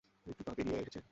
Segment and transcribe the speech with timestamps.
[0.27, 0.99] একটা পা বেড়িয়ে এসেছে।